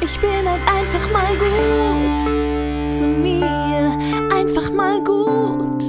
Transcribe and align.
Ich 0.00 0.20
bin 0.20 0.48
halt 0.48 0.62
einfach 0.68 1.10
mal 1.10 1.36
gut 1.38 2.22
zu 2.88 3.06
mir, 3.06 3.96
einfach 4.30 4.70
mal 4.70 5.02
gut 5.02 5.82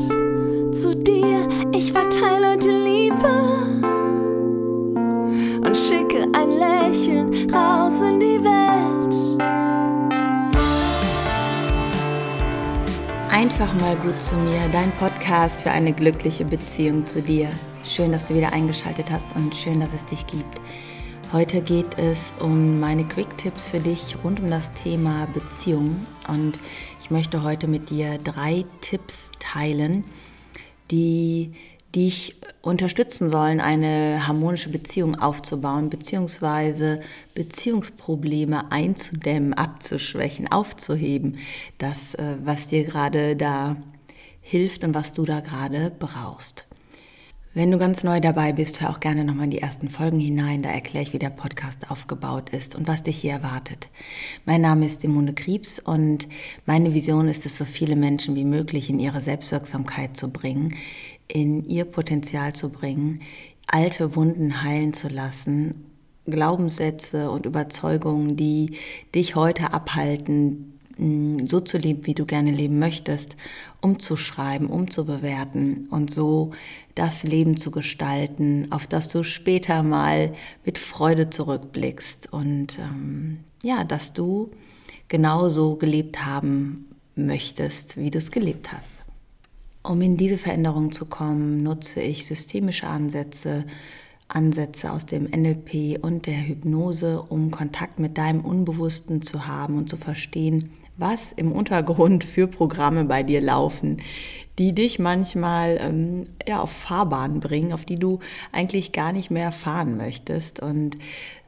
zu 0.73 0.95
dir. 0.95 1.47
Ich 1.73 1.91
verteile 1.91 2.51
heute 2.51 2.71
Liebe 2.71 3.29
und 5.65 5.75
schicke 5.75 6.25
ein 6.33 6.51
Lächeln 6.51 7.51
raus 7.53 8.01
in 8.01 8.19
die 8.19 8.43
Welt. 8.43 9.47
Einfach 13.29 13.73
mal 13.81 13.95
gut 13.97 14.23
zu 14.23 14.35
mir, 14.37 14.67
dein 14.71 14.91
Podcast 14.93 15.63
für 15.63 15.71
eine 15.71 15.93
glückliche 15.93 16.45
Beziehung 16.45 17.05
zu 17.05 17.21
dir. 17.21 17.51
Schön, 17.83 18.11
dass 18.11 18.25
du 18.25 18.33
wieder 18.33 18.53
eingeschaltet 18.53 19.11
hast 19.11 19.35
und 19.35 19.53
schön, 19.53 19.79
dass 19.79 19.93
es 19.93 20.05
dich 20.05 20.25
gibt. 20.25 20.59
Heute 21.33 21.61
geht 21.61 21.97
es 21.97 22.31
um 22.39 22.79
meine 22.79 23.03
Quick-Tipps 23.03 23.67
für 23.67 23.81
dich 23.81 24.15
rund 24.23 24.39
um 24.39 24.49
das 24.49 24.71
Thema 24.71 25.27
Beziehung. 25.33 26.05
Und 26.29 26.57
ich 27.01 27.11
möchte 27.11 27.43
heute 27.43 27.67
mit 27.67 27.89
dir 27.89 28.17
drei 28.17 28.63
Tipps 28.79 29.31
teilen, 29.37 30.05
die 30.89 31.51
dich 31.93 32.37
unterstützen 32.61 33.27
sollen, 33.27 33.59
eine 33.59 34.25
harmonische 34.25 34.69
Beziehung 34.69 35.15
aufzubauen, 35.19 35.89
beziehungsweise 35.89 37.01
Beziehungsprobleme 37.33 38.71
einzudämmen, 38.71 39.53
abzuschwächen, 39.53 40.49
aufzuheben. 40.49 41.39
Das, 41.77 42.13
äh, 42.13 42.37
was 42.41 42.67
dir 42.67 42.85
gerade 42.85 43.35
da 43.35 43.75
hilft 44.39 44.85
und 44.85 44.95
was 44.95 45.11
du 45.11 45.25
da 45.25 45.41
gerade 45.41 45.91
brauchst. 45.99 46.67
Wenn 47.57 47.71
du 47.71 47.79
ganz 47.79 48.03
neu 48.03 48.19
dabei 48.19 48.53
bist, 48.53 48.81
hör 48.81 48.91
auch 48.91 48.99
gerne 48.99 49.25
nochmal 49.25 49.45
in 49.45 49.49
die 49.49 49.57
ersten 49.57 49.89
Folgen 49.89 50.19
hinein. 50.19 50.61
Da 50.61 50.69
erkläre 50.69 51.03
ich, 51.03 51.13
wie 51.13 51.17
der 51.17 51.31
Podcast 51.31 51.89
aufgebaut 51.89 52.51
ist 52.51 52.75
und 52.75 52.87
was 52.87 53.01
dich 53.01 53.17
hier 53.17 53.31
erwartet. 53.31 53.89
Mein 54.45 54.61
Name 54.61 54.85
ist 54.85 55.01
Simone 55.01 55.33
Kriebs 55.33 55.79
und 55.79 56.27
meine 56.67 56.93
Vision 56.93 57.27
ist 57.27 57.47
es, 57.47 57.57
so 57.57 57.65
viele 57.65 57.95
Menschen 57.95 58.35
wie 58.35 58.43
möglich 58.43 58.91
in 58.91 58.99
ihre 58.99 59.21
Selbstwirksamkeit 59.21 60.15
zu 60.15 60.29
bringen, 60.29 60.75
in 61.27 61.67
ihr 61.67 61.85
Potenzial 61.85 62.53
zu 62.53 62.69
bringen, 62.69 63.21
alte 63.65 64.15
Wunden 64.15 64.61
heilen 64.61 64.93
zu 64.93 65.07
lassen, 65.07 65.83
Glaubenssätze 66.27 67.31
und 67.31 67.47
Überzeugungen, 67.47 68.35
die 68.35 68.77
dich 69.15 69.33
heute 69.33 69.73
abhalten, 69.73 70.76
so 70.97 71.59
zu 71.61 71.77
leben, 71.77 72.05
wie 72.05 72.13
du 72.13 72.25
gerne 72.25 72.51
leben 72.51 72.79
möchtest, 72.79 73.37
umzuschreiben, 73.81 74.67
umzubewerten 74.67 75.87
und 75.91 76.11
so 76.11 76.51
das 76.95 77.23
Leben 77.23 77.57
zu 77.57 77.71
gestalten, 77.71 78.67
auf 78.71 78.87
das 78.87 79.09
du 79.09 79.23
später 79.23 79.83
mal 79.83 80.33
mit 80.65 80.77
Freude 80.77 81.29
zurückblickst 81.29 82.33
und 82.33 82.79
ähm, 82.79 83.39
ja, 83.63 83.83
dass 83.83 84.13
du 84.13 84.51
genauso 85.07 85.75
gelebt 85.75 86.25
haben 86.25 86.87
möchtest, 87.15 87.97
wie 87.97 88.11
du 88.11 88.17
es 88.17 88.31
gelebt 88.31 88.71
hast. 88.71 88.89
Um 89.83 90.01
in 90.01 90.17
diese 90.17 90.37
Veränderung 90.37 90.91
zu 90.91 91.05
kommen, 91.05 91.63
nutze 91.63 92.01
ich 92.01 92.25
systemische 92.25 92.87
Ansätze, 92.87 93.65
Ansätze 94.27 94.91
aus 94.91 95.05
dem 95.05 95.23
NLP 95.23 96.03
und 96.03 96.25
der 96.25 96.45
Hypnose, 96.47 97.21
um 97.21 97.51
Kontakt 97.51 97.97
mit 97.99 98.17
deinem 98.17 98.41
Unbewussten 98.41 99.21
zu 99.21 99.47
haben 99.47 99.77
und 99.77 99.89
zu 99.89 99.95
verstehen, 99.95 100.69
was 100.97 101.31
im 101.31 101.51
Untergrund 101.51 102.23
für 102.23 102.47
Programme 102.47 103.05
bei 103.05 103.23
dir 103.23 103.41
laufen, 103.41 103.97
die 104.57 104.73
dich 104.73 104.97
manchmal 104.97 105.77
ähm, 105.79 106.23
ja, 106.47 106.59
auf 106.59 106.71
Fahrbahnen 106.71 107.39
bringen, 107.39 107.73
auf 107.73 107.85
die 107.85 107.97
du 107.97 108.19
eigentlich 108.51 108.91
gar 108.91 109.11
nicht 109.11 109.29
mehr 109.29 109.51
fahren 109.51 109.95
möchtest. 109.95 110.59
Und 110.59 110.97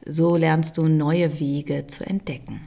so 0.06 0.36
lernst 0.36 0.78
du 0.78 0.86
neue 0.86 1.40
Wege 1.40 1.86
zu 1.88 2.06
entdecken. 2.06 2.60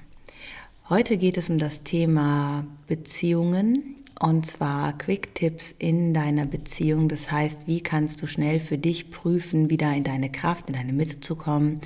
Heute 0.90 1.18
geht 1.18 1.38
es 1.38 1.50
um 1.50 1.58
das 1.58 1.84
Thema 1.84 2.66
Beziehungen 2.88 3.96
und 4.20 4.46
zwar 4.46 4.98
Quick-Tipps 4.98 5.72
in 5.72 6.14
deiner 6.14 6.46
Beziehung. 6.46 7.08
Das 7.08 7.32
heißt, 7.32 7.68
wie 7.68 7.82
kannst 7.82 8.22
du 8.22 8.28
schnell 8.28 8.60
für 8.60 8.78
dich 8.78 9.10
prüfen, 9.10 9.70
wieder 9.70 9.94
in 9.94 10.04
deine 10.04 10.30
Kraft, 10.30 10.68
in 10.68 10.74
deine 10.74 10.94
Mitte 10.94 11.22
zu 11.22 11.36
kommen 11.36 11.80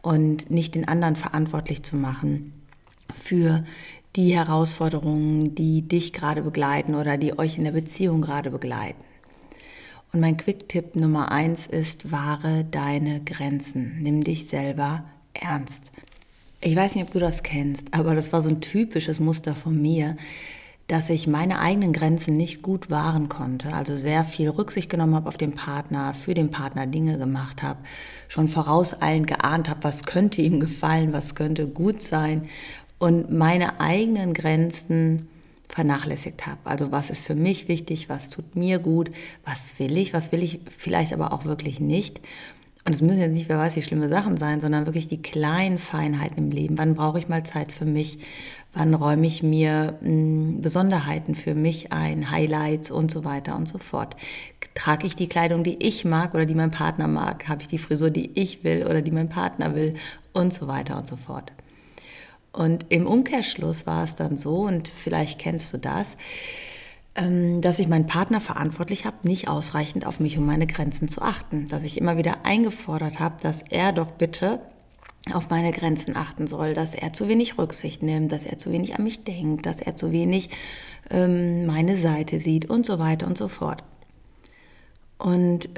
und 0.00 0.48
nicht 0.48 0.76
den 0.76 0.86
anderen 0.86 1.16
verantwortlich 1.16 1.82
zu 1.82 1.96
machen 1.96 2.52
für 3.20 3.64
die 4.16 4.34
Herausforderungen, 4.34 5.54
die 5.54 5.82
dich 5.82 6.12
gerade 6.12 6.42
begleiten 6.42 6.94
oder 6.94 7.18
die 7.18 7.38
euch 7.38 7.58
in 7.58 7.64
der 7.64 7.72
Beziehung 7.72 8.22
gerade 8.22 8.50
begleiten. 8.50 9.04
Und 10.12 10.20
mein 10.20 10.38
Quick-Tipp 10.38 10.96
Nummer 10.96 11.30
eins 11.30 11.66
ist, 11.66 12.10
wahre 12.10 12.64
deine 12.64 13.20
Grenzen. 13.22 13.98
Nimm 14.00 14.24
dich 14.24 14.48
selber 14.48 15.04
ernst. 15.34 15.92
Ich 16.62 16.74
weiß 16.74 16.94
nicht, 16.94 17.04
ob 17.04 17.12
du 17.12 17.18
das 17.18 17.42
kennst, 17.42 17.92
aber 17.92 18.14
das 18.14 18.32
war 18.32 18.40
so 18.40 18.48
ein 18.48 18.62
typisches 18.62 19.20
Muster 19.20 19.54
von 19.54 19.80
mir, 19.80 20.16
dass 20.86 21.10
ich 21.10 21.26
meine 21.26 21.58
eigenen 21.58 21.92
Grenzen 21.92 22.36
nicht 22.36 22.62
gut 22.62 22.90
wahren 22.90 23.28
konnte, 23.28 23.74
also 23.74 23.96
sehr 23.96 24.24
viel 24.24 24.48
Rücksicht 24.48 24.88
genommen 24.88 25.16
habe 25.16 25.28
auf 25.28 25.36
den 25.36 25.52
Partner, 25.52 26.14
für 26.14 26.32
den 26.32 26.50
Partner 26.50 26.86
Dinge 26.86 27.18
gemacht 27.18 27.62
habe, 27.62 27.80
schon 28.28 28.48
vorauseilend 28.48 29.26
geahnt 29.26 29.68
habe, 29.68 29.82
was 29.82 30.04
könnte 30.04 30.40
ihm 30.40 30.60
gefallen, 30.60 31.12
was 31.12 31.34
könnte 31.34 31.66
gut 31.66 32.02
sein 32.02 32.42
und 32.98 33.30
meine 33.30 33.80
eigenen 33.80 34.32
Grenzen 34.32 35.28
vernachlässigt 35.68 36.46
habe. 36.46 36.58
Also 36.64 36.92
was 36.92 37.10
ist 37.10 37.26
für 37.26 37.34
mich 37.34 37.68
wichtig, 37.68 38.08
was 38.08 38.30
tut 38.30 38.56
mir 38.56 38.78
gut, 38.78 39.10
was 39.44 39.78
will 39.78 39.96
ich, 39.96 40.12
was 40.12 40.32
will 40.32 40.42
ich 40.42 40.60
vielleicht 40.76 41.12
aber 41.12 41.32
auch 41.32 41.44
wirklich 41.44 41.80
nicht. 41.80 42.20
Und 42.86 42.94
es 42.94 43.02
müssen 43.02 43.18
jetzt 43.18 43.34
nicht, 43.34 43.48
wer 43.48 43.58
weiß, 43.58 43.74
wie 43.74 43.82
schlimme 43.82 44.08
Sachen 44.08 44.36
sein, 44.36 44.60
sondern 44.60 44.86
wirklich 44.86 45.08
die 45.08 45.20
kleinen 45.20 45.78
Feinheiten 45.78 46.38
im 46.38 46.50
Leben. 46.52 46.78
Wann 46.78 46.94
brauche 46.94 47.18
ich 47.18 47.28
mal 47.28 47.42
Zeit 47.42 47.72
für 47.72 47.84
mich? 47.84 48.20
Wann 48.74 48.94
räume 48.94 49.26
ich 49.26 49.42
mir 49.42 49.98
mh, 50.00 50.08
hm, 50.08 50.62
Besonderheiten 50.62 51.34
für 51.34 51.56
mich 51.56 51.92
ein, 51.92 52.30
Highlights 52.30 52.92
und 52.92 53.10
so 53.10 53.24
weiter 53.24 53.56
und 53.56 53.68
so 53.68 53.78
fort? 53.78 54.14
Trage 54.74 55.04
ich 55.08 55.16
die 55.16 55.28
Kleidung, 55.28 55.64
die 55.64 55.82
ich 55.84 56.04
mag 56.04 56.32
oder 56.34 56.46
die 56.46 56.54
mein 56.54 56.70
Partner 56.70 57.08
mag? 57.08 57.48
Habe 57.48 57.62
ich 57.62 57.68
die 57.68 57.78
Frisur, 57.78 58.10
die 58.10 58.30
ich 58.38 58.62
will 58.62 58.84
oder 58.84 59.02
die 59.02 59.10
mein 59.10 59.28
Partner 59.28 59.74
will? 59.74 59.94
Und 60.32 60.54
so 60.54 60.68
weiter 60.68 60.96
und 60.96 61.08
so 61.08 61.16
fort. 61.16 61.50
Und 62.56 62.86
im 62.88 63.06
Umkehrschluss 63.06 63.86
war 63.86 64.04
es 64.04 64.14
dann 64.14 64.38
so, 64.38 64.60
und 64.60 64.88
vielleicht 64.88 65.38
kennst 65.38 65.74
du 65.74 65.76
das, 65.76 66.16
ähm, 67.14 67.60
dass 67.60 67.78
ich 67.78 67.86
meinen 67.86 68.06
Partner 68.06 68.40
verantwortlich 68.40 69.04
habe, 69.04 69.28
nicht 69.28 69.48
ausreichend 69.48 70.06
auf 70.06 70.20
mich 70.20 70.38
und 70.38 70.46
meine 70.46 70.66
Grenzen 70.66 71.06
zu 71.06 71.20
achten. 71.20 71.68
Dass 71.68 71.84
ich 71.84 71.98
immer 71.98 72.16
wieder 72.16 72.46
eingefordert 72.46 73.20
habe, 73.20 73.36
dass 73.42 73.62
er 73.68 73.92
doch 73.92 74.10
bitte 74.10 74.60
auf 75.34 75.50
meine 75.50 75.70
Grenzen 75.70 76.16
achten 76.16 76.46
soll, 76.46 76.72
dass 76.72 76.94
er 76.94 77.12
zu 77.12 77.28
wenig 77.28 77.58
Rücksicht 77.58 78.02
nimmt, 78.02 78.32
dass 78.32 78.46
er 78.46 78.56
zu 78.56 78.72
wenig 78.72 78.96
an 78.96 79.04
mich 79.04 79.22
denkt, 79.22 79.66
dass 79.66 79.80
er 79.80 79.94
zu 79.94 80.10
wenig 80.10 80.48
ähm, 81.10 81.66
meine 81.66 81.98
Seite 81.98 82.38
sieht 82.38 82.70
und 82.70 82.86
so 82.86 82.98
weiter 82.98 83.26
und 83.26 83.36
so 83.36 83.48
fort. 83.48 83.82
Und 85.18 85.68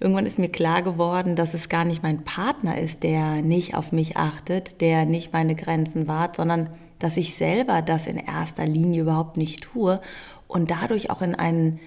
irgendwann 0.00 0.26
ist 0.26 0.38
mir 0.38 0.48
klar 0.48 0.82
geworden, 0.82 1.36
dass 1.36 1.54
es 1.54 1.68
gar 1.68 1.84
nicht 1.84 2.02
mein 2.02 2.24
Partner 2.24 2.78
ist, 2.78 3.02
der 3.02 3.42
nicht 3.42 3.74
auf 3.74 3.92
mich 3.92 4.16
achtet, 4.16 4.80
der 4.80 5.04
nicht 5.04 5.32
meine 5.32 5.54
Grenzen 5.54 6.08
wahrt, 6.08 6.36
sondern 6.36 6.70
dass 6.98 7.16
ich 7.16 7.34
selber 7.34 7.82
das 7.82 8.06
in 8.06 8.16
erster 8.16 8.66
Linie 8.66 9.02
überhaupt 9.02 9.36
nicht 9.36 9.62
tue 9.62 10.00
und 10.48 10.70
dadurch 10.70 11.10
auch 11.10 11.22
in 11.22 11.34
einen, 11.34 11.80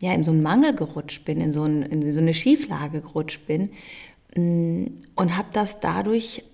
ja, 0.00 0.12
in 0.12 0.24
so 0.24 0.30
einen 0.30 0.42
Mangel 0.42 0.74
gerutscht 0.74 1.24
bin, 1.24 1.40
in 1.40 1.52
so, 1.52 1.64
ein, 1.64 1.82
in 1.82 2.10
so 2.12 2.20
eine 2.20 2.34
Schieflage 2.34 3.00
gerutscht 3.00 3.46
bin 3.46 3.70
mm, 4.36 4.86
und 5.16 5.36
habe 5.36 5.48
das 5.52 5.80
dadurch 5.80 6.44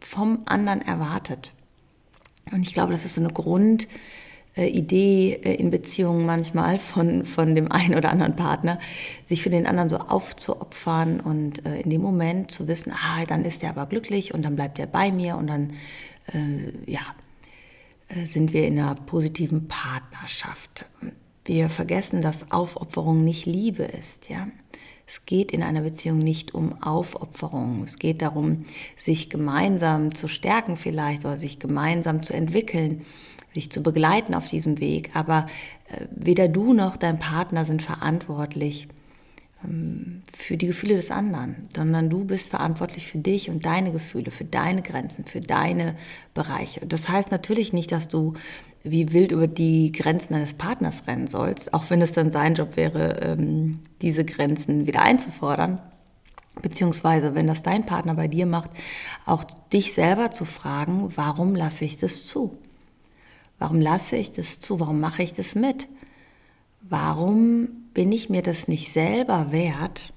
vom 0.00 0.40
anderen 0.46 0.80
erwartet. 0.80 1.52
Und 2.52 2.62
ich 2.62 2.72
glaube, 2.72 2.92
das 2.92 3.04
ist 3.04 3.14
so 3.14 3.20
eine 3.20 3.32
Grund, 3.32 3.88
Idee 4.56 5.40
äh, 5.42 5.54
in 5.54 5.70
Beziehungen 5.70 6.26
manchmal 6.26 6.78
von, 6.78 7.24
von 7.24 7.54
dem 7.54 7.70
einen 7.70 7.94
oder 7.94 8.10
anderen 8.10 8.36
Partner, 8.36 8.78
sich 9.26 9.42
für 9.42 9.50
den 9.50 9.66
anderen 9.66 9.88
so 9.88 9.98
aufzuopfern 9.98 11.20
und 11.20 11.64
äh, 11.64 11.80
in 11.80 11.90
dem 11.90 12.02
Moment 12.02 12.50
zu 12.50 12.66
wissen, 12.66 12.92
ah, 12.92 13.24
dann 13.26 13.44
ist 13.44 13.62
er 13.62 13.70
aber 13.70 13.86
glücklich 13.86 14.34
und 14.34 14.42
dann 14.42 14.56
bleibt 14.56 14.78
er 14.78 14.86
bei 14.86 15.12
mir 15.12 15.36
und 15.36 15.46
dann, 15.46 15.72
äh, 16.32 16.90
ja, 16.90 17.00
äh, 18.08 18.24
sind 18.24 18.52
wir 18.52 18.66
in 18.66 18.78
einer 18.78 18.94
positiven 18.94 19.68
Partnerschaft. 19.68 20.86
Wir 21.44 21.70
vergessen, 21.70 22.20
dass 22.20 22.50
Aufopferung 22.50 23.24
nicht 23.24 23.46
Liebe 23.46 23.84
ist, 23.84 24.28
ja. 24.28 24.48
Es 25.06 25.24
geht 25.24 25.52
in 25.52 25.62
einer 25.62 25.80
Beziehung 25.80 26.18
nicht 26.18 26.52
um 26.52 26.82
Aufopferung. 26.82 27.82
Es 27.82 27.98
geht 27.98 28.20
darum, 28.20 28.64
sich 28.98 29.30
gemeinsam 29.30 30.14
zu 30.14 30.28
stärken 30.28 30.76
vielleicht 30.76 31.24
oder 31.24 31.38
sich 31.38 31.58
gemeinsam 31.58 32.22
zu 32.22 32.34
entwickeln 32.34 33.06
sich 33.54 33.70
zu 33.70 33.82
begleiten 33.82 34.34
auf 34.34 34.48
diesem 34.48 34.80
Weg. 34.80 35.10
Aber 35.14 35.46
äh, 35.88 36.06
weder 36.10 36.48
du 36.48 36.74
noch 36.74 36.96
dein 36.96 37.18
Partner 37.18 37.64
sind 37.64 37.82
verantwortlich 37.82 38.88
ähm, 39.64 40.22
für 40.32 40.56
die 40.56 40.66
Gefühle 40.66 40.96
des 40.96 41.10
anderen, 41.10 41.68
sondern 41.74 42.10
du 42.10 42.24
bist 42.24 42.50
verantwortlich 42.50 43.06
für 43.06 43.18
dich 43.18 43.50
und 43.50 43.64
deine 43.66 43.92
Gefühle, 43.92 44.30
für 44.30 44.44
deine 44.44 44.82
Grenzen, 44.82 45.24
für 45.24 45.40
deine 45.40 45.96
Bereiche. 46.34 46.86
Das 46.86 47.08
heißt 47.08 47.30
natürlich 47.30 47.72
nicht, 47.72 47.90
dass 47.90 48.08
du 48.08 48.34
wie 48.84 49.12
wild 49.12 49.32
über 49.32 49.48
die 49.48 49.92
Grenzen 49.92 50.34
deines 50.34 50.54
Partners 50.54 51.02
rennen 51.06 51.26
sollst, 51.26 51.74
auch 51.74 51.90
wenn 51.90 52.00
es 52.00 52.12
dann 52.12 52.30
sein 52.30 52.54
Job 52.54 52.76
wäre, 52.76 53.20
ähm, 53.20 53.80
diese 54.02 54.24
Grenzen 54.24 54.86
wieder 54.86 55.02
einzufordern. 55.02 55.80
beziehungsweise 56.62 57.36
wenn 57.36 57.46
das 57.46 57.62
dein 57.62 57.86
Partner 57.86 58.14
bei 58.14 58.26
dir 58.26 58.44
macht, 58.44 58.70
auch 59.26 59.44
dich 59.72 59.92
selber 59.92 60.32
zu 60.32 60.44
fragen, 60.44 61.12
warum 61.14 61.54
lasse 61.54 61.84
ich 61.84 61.98
das 61.98 62.26
zu? 62.26 62.58
Warum 63.58 63.80
lasse 63.80 64.16
ich 64.16 64.30
das 64.30 64.60
zu? 64.60 64.80
Warum 64.80 65.00
mache 65.00 65.22
ich 65.22 65.32
das 65.32 65.54
mit? 65.54 65.88
Warum 66.80 67.68
bin 67.92 68.12
ich 68.12 68.30
mir 68.30 68.42
das 68.42 68.68
nicht 68.68 68.92
selber 68.92 69.50
wert, 69.50 70.12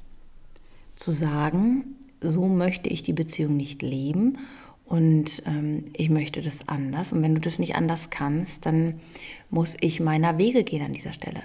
zu 0.95 1.11
sagen, 1.11 1.95
so 2.21 2.47
möchte 2.47 2.89
ich 2.89 3.01
die 3.01 3.13
Beziehung 3.13 3.57
nicht 3.57 3.81
leben 3.81 4.37
und 4.85 5.41
ähm, 5.45 5.85
ich 5.95 6.09
möchte 6.09 6.41
das 6.41 6.67
anders. 6.67 7.11
Und 7.11 7.23
wenn 7.23 7.33
du 7.33 7.41
das 7.41 7.59
nicht 7.59 7.75
anders 7.75 8.09
kannst, 8.09 8.65
dann 8.65 8.99
muss 9.49 9.77
ich 9.79 9.99
meiner 9.99 10.37
Wege 10.37 10.63
gehen 10.63 10.83
an 10.83 10.93
dieser 10.93 11.13
Stelle. 11.13 11.41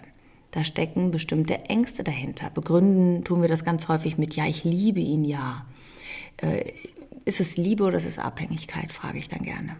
Da 0.50 0.64
stecken 0.64 1.10
bestimmte 1.10 1.64
Ängste 1.66 2.04
dahinter. 2.04 2.50
Begründen 2.50 3.25
tun 3.25 3.40
wir 3.40 3.48
das 3.48 3.64
ganz 3.64 3.88
häufig 3.88 4.19
mit, 4.19 4.37
ja, 4.37 4.46
ich 4.46 4.64
liebe 4.64 5.00
ihn 5.00 5.25
ja. 5.25 5.64
Äh, 6.38 6.72
ist 7.25 7.40
es 7.40 7.56
Liebe 7.56 7.84
oder 7.84 7.96
ist 7.96 8.06
es 8.06 8.19
Abhängigkeit, 8.19 8.93
frage 8.93 9.19
ich 9.19 9.28
dann 9.28 9.43
gerne. 9.43 9.76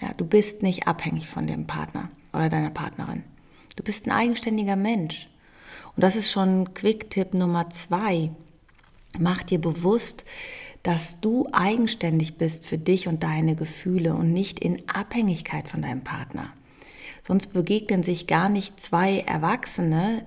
Ja, 0.00 0.12
du 0.14 0.24
bist 0.24 0.62
nicht 0.62 0.86
abhängig 0.86 1.26
von 1.26 1.46
dem 1.46 1.66
Partner 1.66 2.10
oder 2.32 2.48
deiner 2.48 2.70
Partnerin. 2.70 3.24
Du 3.76 3.82
bist 3.82 4.06
ein 4.06 4.12
eigenständiger 4.12 4.76
Mensch. 4.76 5.28
Und 5.94 6.02
das 6.02 6.16
ist 6.16 6.30
schon 6.30 6.74
Quick-Tipp 6.74 7.34
Nummer 7.34 7.70
zwei. 7.70 8.30
Mach 9.18 9.42
dir 9.42 9.60
bewusst, 9.60 10.24
dass 10.82 11.20
du 11.20 11.48
eigenständig 11.52 12.36
bist 12.36 12.64
für 12.64 12.78
dich 12.78 13.08
und 13.08 13.22
deine 13.22 13.56
Gefühle 13.56 14.14
und 14.14 14.32
nicht 14.32 14.60
in 14.60 14.82
Abhängigkeit 14.88 15.68
von 15.68 15.82
deinem 15.82 16.04
Partner. 16.04 16.52
Sonst 17.22 17.52
begegnen 17.52 18.02
sich 18.02 18.26
gar 18.26 18.48
nicht 18.48 18.78
zwei 18.78 19.18
Erwachsene, 19.20 20.22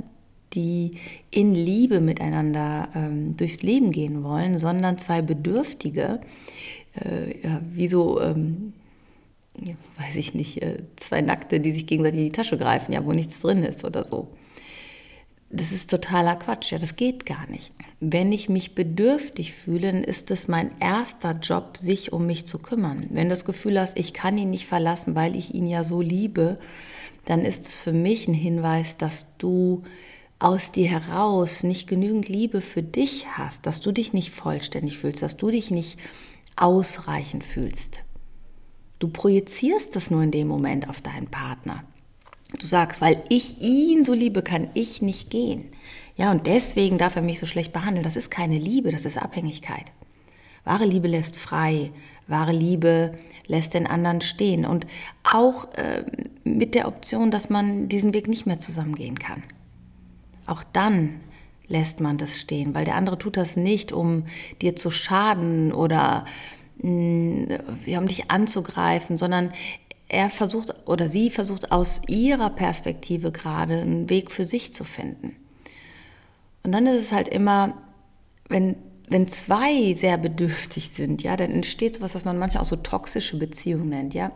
die 0.53 0.97
in 1.31 1.53
Liebe 1.53 2.01
miteinander 2.01 2.89
ähm, 2.95 3.37
durchs 3.37 3.61
Leben 3.61 3.91
gehen 3.91 4.23
wollen, 4.23 4.57
sondern 4.57 4.97
zwei 4.97 5.21
Bedürftige, 5.21 6.19
äh, 6.95 7.39
ja, 7.41 7.61
wie 7.69 7.87
so, 7.87 8.19
ähm, 8.19 8.73
weiß 9.97 10.15
ich 10.15 10.33
nicht, 10.33 10.61
äh, 10.61 10.77
zwei 10.95 11.21
Nackte, 11.21 11.59
die 11.59 11.71
sich 11.71 11.85
gegenseitig 11.85 12.19
in 12.19 12.25
die 12.25 12.31
Tasche 12.31 12.57
greifen, 12.57 12.93
ja, 12.93 13.05
wo 13.05 13.11
nichts 13.11 13.39
drin 13.39 13.63
ist 13.63 13.83
oder 13.83 14.05
so. 14.05 14.29
Das 15.51 15.71
ist 15.71 15.89
totaler 15.89 16.35
Quatsch, 16.35 16.71
ja, 16.71 16.77
das 16.77 16.95
geht 16.95 17.25
gar 17.25 17.47
nicht. 17.49 17.71
Wenn 17.99 18.31
ich 18.31 18.49
mich 18.49 18.75
bedürftig 18.75 19.53
fühle, 19.53 19.91
dann 19.91 20.03
ist 20.03 20.29
es 20.29 20.47
mein 20.47 20.71
erster 20.79 21.31
Job, 21.31 21.77
sich 21.77 22.13
um 22.13 22.27
mich 22.27 22.45
zu 22.45 22.59
kümmern. 22.59 23.07
Wenn 23.09 23.25
du 23.25 23.29
das 23.31 23.45
Gefühl 23.45 23.79
hast, 23.79 23.97
ich 23.97 24.13
kann 24.13 24.37
ihn 24.37 24.51
nicht 24.51 24.67
verlassen, 24.67 25.15
weil 25.15 25.35
ich 25.35 25.55
ihn 25.55 25.65
ja 25.65 25.83
so 25.83 26.01
liebe, 26.01 26.55
dann 27.25 27.45
ist 27.45 27.67
es 27.67 27.81
für 27.81 27.93
mich 27.93 28.27
ein 28.27 28.35
Hinweis, 28.35 28.95
dass 28.97 29.25
du 29.39 29.83
aus 30.37 30.71
dir 30.71 30.87
heraus 30.87 31.63
nicht 31.63 31.87
genügend 31.87 32.29
Liebe 32.29 32.61
für 32.61 32.83
dich 32.83 33.25
hast, 33.35 33.65
dass 33.65 33.81
du 33.81 33.91
dich 33.91 34.13
nicht 34.13 34.31
vollständig 34.31 34.99
fühlst, 34.99 35.21
dass 35.21 35.35
du 35.35 35.49
dich 35.49 35.71
nicht 35.71 35.97
ausreichend 36.55 37.43
fühlst. 37.43 38.01
Du 38.99 39.07
projizierst 39.07 39.95
das 39.95 40.11
nur 40.11 40.21
in 40.21 40.31
dem 40.31 40.47
Moment 40.47 40.89
auf 40.89 41.01
deinen 41.01 41.27
Partner. 41.27 41.83
Du 42.59 42.65
sagst, 42.65 43.01
weil 43.01 43.23
ich 43.29 43.61
ihn 43.61 44.03
so 44.03 44.13
liebe, 44.13 44.41
kann 44.41 44.69
ich 44.73 45.01
nicht 45.01 45.29
gehen. 45.29 45.65
Ja, 46.15 46.31
und 46.31 46.47
deswegen 46.47 46.97
darf 46.97 47.15
er 47.15 47.21
mich 47.21 47.39
so 47.39 47.45
schlecht 47.45 47.71
behandeln. 47.71 48.03
Das 48.03 48.17
ist 48.17 48.29
keine 48.29 48.57
Liebe, 48.57 48.91
das 48.91 49.05
ist 49.05 49.17
Abhängigkeit. 49.17 49.85
Wahre 50.65 50.85
Liebe 50.85 51.07
lässt 51.07 51.37
frei. 51.37 51.91
Wahre 52.27 52.51
Liebe 52.51 53.13
lässt 53.47 53.73
den 53.73 53.87
anderen 53.87 54.21
stehen. 54.21 54.65
Und 54.65 54.85
auch 55.23 55.71
äh, 55.75 56.03
mit 56.43 56.75
der 56.75 56.87
Option, 56.87 57.31
dass 57.31 57.49
man 57.49 57.87
diesen 57.87 58.13
Weg 58.13 58.27
nicht 58.27 58.45
mehr 58.45 58.59
zusammengehen 58.59 59.17
kann. 59.17 59.43
Auch 60.45 60.63
dann 60.63 61.21
lässt 61.67 62.01
man 62.01 62.17
das 62.17 62.39
stehen, 62.39 62.75
weil 62.75 62.83
der 62.83 62.95
andere 62.95 63.17
tut 63.17 63.37
das 63.37 63.55
nicht, 63.55 63.91
um 63.91 64.25
dir 64.61 64.75
zu 64.75 64.91
schaden 64.91 65.71
oder 65.71 66.25
um 66.81 68.07
dich 68.07 68.31
anzugreifen, 68.31 69.17
sondern 69.17 69.51
er 70.07 70.29
versucht 70.29 70.73
oder 70.87 71.07
sie 71.07 71.29
versucht 71.29 71.71
aus 71.71 72.01
ihrer 72.07 72.49
Perspektive 72.49 73.31
gerade 73.31 73.79
einen 73.81 74.09
Weg 74.09 74.31
für 74.31 74.45
sich 74.45 74.73
zu 74.73 74.83
finden. 74.83 75.35
Und 76.63 76.71
dann 76.73 76.87
ist 76.87 76.99
es 76.99 77.11
halt 77.11 77.27
immer, 77.27 77.73
wenn, 78.49 78.75
wenn 79.07 79.27
zwei 79.27 79.93
sehr 79.93 80.17
bedürftig 80.17 80.89
sind, 80.95 81.23
ja, 81.23 81.37
dann 81.37 81.51
entsteht 81.51 81.95
sowas, 81.95 82.15
was 82.15 82.25
man 82.25 82.39
manchmal 82.39 82.63
auch 82.63 82.67
so 82.67 82.75
toxische 82.75 83.37
Beziehungen 83.37 83.89
nennt, 83.89 84.13
ja. 84.13 84.31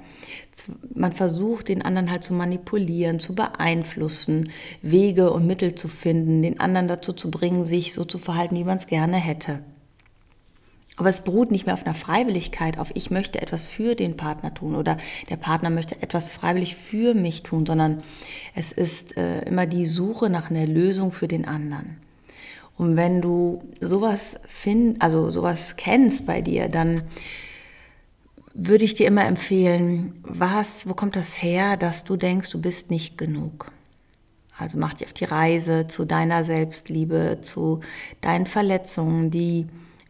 Man 0.93 1.11
versucht, 1.11 1.69
den 1.69 1.81
anderen 1.81 2.11
halt 2.11 2.23
zu 2.23 2.33
manipulieren, 2.33 3.19
zu 3.19 3.33
beeinflussen, 3.33 4.51
Wege 4.83 5.31
und 5.31 5.47
Mittel 5.47 5.73
zu 5.73 5.87
finden, 5.87 6.43
den 6.43 6.59
anderen 6.59 6.87
dazu 6.87 7.13
zu 7.13 7.31
bringen, 7.31 7.65
sich 7.65 7.93
so 7.93 8.05
zu 8.05 8.19
verhalten, 8.19 8.55
wie 8.55 8.63
man 8.63 8.77
es 8.77 8.87
gerne 8.87 9.17
hätte. 9.17 9.63
Aber 10.95 11.09
es 11.09 11.21
beruht 11.21 11.49
nicht 11.49 11.65
mehr 11.65 11.73
auf 11.73 11.85
einer 11.85 11.95
Freiwilligkeit, 11.95 12.77
auf 12.77 12.91
ich 12.93 13.09
möchte 13.09 13.41
etwas 13.41 13.65
für 13.65 13.95
den 13.95 14.15
Partner 14.15 14.53
tun 14.53 14.75
oder 14.75 14.97
der 15.29 15.37
Partner 15.37 15.71
möchte 15.71 15.99
etwas 16.01 16.29
freiwillig 16.29 16.75
für 16.75 17.15
mich 17.15 17.41
tun, 17.41 17.65
sondern 17.65 18.03
es 18.53 18.71
ist 18.71 19.17
äh, 19.17 19.41
immer 19.43 19.65
die 19.65 19.85
Suche 19.85 20.29
nach 20.29 20.51
einer 20.51 20.67
Lösung 20.67 21.11
für 21.11 21.27
den 21.27 21.47
anderen. 21.47 21.97
Und 22.77 22.95
wenn 22.95 23.21
du 23.21 23.63
sowas 23.81 24.35
find, 24.47 25.01
also 25.01 25.29
sowas 25.29 25.75
kennst 25.77 26.25
bei 26.25 26.41
dir, 26.41 26.69
dann 26.69 27.03
würde 28.53 28.85
ich 28.85 28.93
dir 28.93 29.07
immer 29.07 29.25
empfehlen, 29.25 30.13
was, 30.21 30.87
wo 30.87 30.93
kommt 30.93 31.15
das 31.15 31.41
her, 31.41 31.75
dass 31.75 32.03
du 32.03 32.17
denkst, 32.17 32.51
du 32.51 32.61
bist 32.61 32.91
nicht 32.91 33.17
genug? 33.17 33.71
Also 34.59 34.77
mach 34.77 34.93
dich 34.93 35.07
auf 35.07 35.13
die 35.13 35.25
Reise 35.25 35.87
zu 35.87 36.05
deiner 36.05 36.45
Selbstliebe, 36.45 37.39
zu 37.41 37.79
deinen 38.21 38.45
Verletzungen, 38.45 39.31
die 39.31 39.67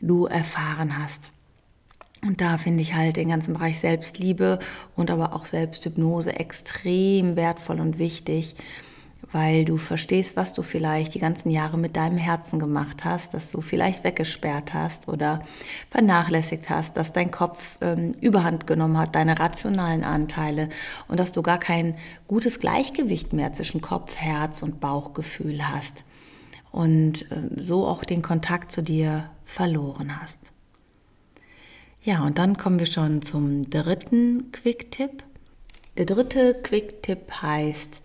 du 0.08 0.26
erfahren 0.26 0.98
hast. 0.98 1.32
Und 2.22 2.40
da 2.40 2.58
finde 2.58 2.82
ich 2.82 2.94
halt 2.94 3.18
den 3.18 3.30
ganzen 3.30 3.54
Bereich 3.54 3.80
Selbstliebe 3.80 4.60
und 4.96 5.12
aber 5.12 5.34
auch 5.34 5.46
Selbsthypnose 5.46 6.40
extrem 6.40 7.36
wertvoll 7.36 7.82
und 7.82 8.00
wichtig, 8.00 8.56
weil 9.34 9.66
du 9.66 9.78
verstehst, 9.78 10.38
was 10.38 10.54
du 10.54 10.62
vielleicht 10.62 11.16
die 11.16 11.20
ganzen 11.20 11.50
Jahre 11.50 11.78
mit 11.78 11.98
deinem 11.98 12.18
Herzen 12.18 12.60
gemacht 12.60 13.04
hast, 13.04 13.34
dass 13.34 13.52
du 13.52 13.60
vielleicht 13.60 14.06
weggesperrt 14.06 14.74
hast 14.74 15.10
oder 15.10 15.40
vernachlässigt 15.90 16.70
hast, 16.70 16.96
dass 16.96 17.12
dein 17.12 17.32
Kopf 17.32 17.78
ähm, 17.82 18.14
überhand 18.22 18.68
genommen 18.68 18.98
hat, 18.98 19.16
deine 19.16 19.40
rationalen 19.40 20.04
Anteile 20.04 20.70
und 21.10 21.20
dass 21.20 21.34
du 21.34 21.42
gar 21.42 21.58
kein 21.58 21.96
gutes 22.28 22.60
Gleichgewicht 22.60 23.34
mehr 23.34 23.52
zwischen 23.52 23.82
Kopf, 23.82 24.16
Herz 24.16 24.62
und 24.62 24.80
Bauchgefühl 24.80 25.68
hast 25.68 26.06
und 26.72 27.24
äh, 27.32 27.50
so 27.58 27.86
auch 27.86 28.04
den 28.04 28.22
Kontakt 28.22 28.72
zu 28.72 28.82
dir 28.82 29.30
verloren 29.46 30.22
hast. 30.22 30.40
Ja, 32.02 32.26
und 32.26 32.38
dann 32.38 32.58
kommen 32.58 32.80
wir 32.80 32.86
schon 32.86 33.22
zum 33.22 33.70
dritten 33.70 34.52
Quick-Tipp. 34.52 35.24
Der 35.98 36.06
dritte 36.06 36.56
Quick-Tipp 36.62 37.32
heißt, 37.42 38.02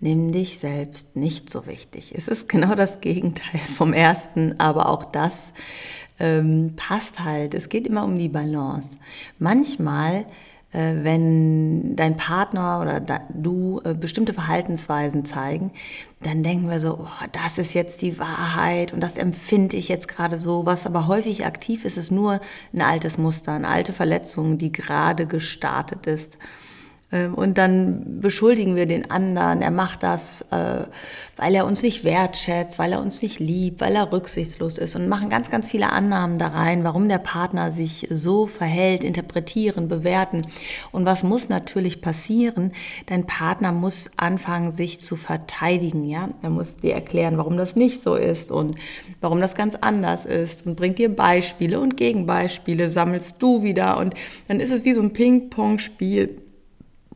nimm 0.00 0.32
dich 0.32 0.58
selbst 0.58 1.16
nicht 1.16 1.50
so 1.50 1.66
wichtig. 1.66 2.14
Es 2.14 2.28
ist 2.28 2.48
genau 2.48 2.74
das 2.74 3.00
Gegenteil 3.00 3.60
vom 3.60 3.92
ersten, 3.92 4.60
aber 4.60 4.88
auch 4.88 5.04
das 5.04 5.52
ähm, 6.18 6.74
passt 6.76 7.20
halt. 7.20 7.54
Es 7.54 7.68
geht 7.68 7.86
immer 7.86 8.04
um 8.04 8.18
die 8.18 8.28
Balance. 8.28 8.90
Manchmal 9.38 10.26
wenn 11.02 11.96
dein 11.96 12.16
Partner 12.16 12.80
oder 12.80 13.00
du 13.32 13.80
äh, 13.84 13.94
bestimmte 13.94 14.34
Verhaltensweisen 14.34 15.24
zeigen, 15.24 15.70
dann 16.22 16.42
denken 16.42 16.68
wir 16.68 16.80
so, 16.80 16.98
oh, 17.00 17.26
das 17.32 17.56
ist 17.56 17.72
jetzt 17.74 18.02
die 18.02 18.18
Wahrheit 18.18 18.92
und 18.92 19.00
das 19.00 19.16
empfinde 19.16 19.76
ich 19.76 19.88
jetzt 19.88 20.08
gerade 20.08 20.38
so. 20.38 20.66
Was 20.66 20.84
aber 20.84 21.06
häufig 21.06 21.46
aktiv 21.46 21.84
ist, 21.84 21.96
ist 21.96 22.10
nur 22.10 22.40
ein 22.74 22.82
altes 22.82 23.16
Muster, 23.16 23.52
eine 23.52 23.68
alte 23.68 23.94
Verletzung, 23.94 24.58
die 24.58 24.70
gerade 24.70 25.26
gestartet 25.26 26.06
ist. 26.06 26.36
Ähm, 27.10 27.34
und 27.34 27.56
dann 27.56 28.20
beschuldigen 28.20 28.76
wir 28.76 28.86
den 28.86 29.10
anderen, 29.10 29.62
er 29.62 29.70
macht 29.70 30.02
das, 30.02 30.42
äh, 30.50 30.84
weil 31.36 31.54
er 31.54 31.66
uns 31.66 31.82
nicht 31.82 32.04
wertschätzt, 32.04 32.78
weil 32.78 32.92
er 32.92 33.00
uns 33.00 33.22
nicht 33.22 33.38
liebt, 33.38 33.80
weil 33.80 33.94
er 33.94 34.12
rücksichtslos 34.12 34.76
ist 34.76 34.96
und 34.96 35.08
machen 35.08 35.30
ganz, 35.30 35.50
ganz 35.50 35.68
viele 35.68 35.90
Annahmen 35.90 36.38
da 36.38 36.48
rein, 36.48 36.84
warum 36.84 37.08
der 37.08 37.18
Partner 37.18 37.72
sich 37.72 38.08
so 38.10 38.46
verhält, 38.46 39.04
interpretieren, 39.04 39.88
bewerten. 39.88 40.46
Und 40.90 41.06
was 41.06 41.22
muss 41.22 41.48
natürlich 41.48 42.02
passieren? 42.02 42.72
Dein 43.06 43.24
Partner 43.24 43.72
muss 43.72 44.10
anfangen, 44.16 44.72
sich 44.72 45.00
zu 45.00 45.16
verteidigen, 45.16 46.04
ja. 46.04 46.28
Er 46.42 46.50
muss 46.50 46.76
dir 46.76 46.94
erklären, 46.94 47.38
warum 47.38 47.56
das 47.56 47.76
nicht 47.76 48.02
so 48.02 48.16
ist 48.16 48.50
und 48.50 48.76
warum 49.20 49.40
das 49.40 49.54
ganz 49.54 49.76
anders 49.80 50.26
ist 50.26 50.66
und 50.66 50.76
bringt 50.76 50.98
dir 50.98 51.14
Beispiele 51.14 51.80
und 51.80 51.96
Gegenbeispiele, 51.96 52.90
sammelst 52.90 53.36
du 53.38 53.62
wieder 53.62 53.96
und 53.98 54.14
dann 54.48 54.60
ist 54.60 54.72
es 54.72 54.84
wie 54.84 54.92
so 54.92 55.00
ein 55.00 55.12
Ping-Pong-Spiel 55.12 56.42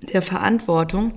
der 0.03 0.23
Verantwortung, 0.23 1.13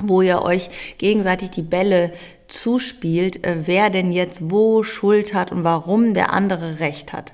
wo 0.00 0.22
ihr 0.22 0.42
euch 0.42 0.68
gegenseitig 0.98 1.50
die 1.50 1.62
Bälle 1.62 2.12
zuspielt, 2.48 3.44
äh, 3.44 3.58
wer 3.64 3.90
denn 3.90 4.12
jetzt 4.12 4.50
wo 4.50 4.82
Schuld 4.82 5.34
hat 5.34 5.52
und 5.52 5.64
warum 5.64 6.14
der 6.14 6.32
andere 6.32 6.80
Recht 6.80 7.12
hat. 7.12 7.32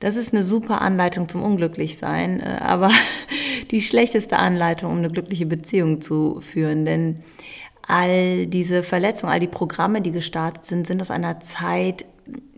Das 0.00 0.16
ist 0.16 0.34
eine 0.34 0.44
super 0.44 0.82
Anleitung 0.82 1.28
zum 1.28 1.42
Unglücklichsein, 1.42 2.40
äh, 2.40 2.58
aber 2.60 2.90
die 3.70 3.80
schlechteste 3.80 4.38
Anleitung, 4.38 4.90
um 4.90 4.98
eine 4.98 5.10
glückliche 5.10 5.46
Beziehung 5.46 6.00
zu 6.00 6.40
führen. 6.40 6.84
Denn 6.84 7.20
all 7.86 8.46
diese 8.46 8.82
Verletzungen, 8.82 9.32
all 9.32 9.40
die 9.40 9.48
Programme, 9.48 10.00
die 10.00 10.12
gestartet 10.12 10.66
sind, 10.66 10.86
sind 10.86 11.00
aus 11.00 11.10
einer 11.10 11.40
Zeit, 11.40 12.04